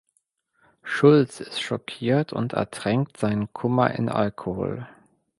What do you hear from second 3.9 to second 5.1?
in Alkohol.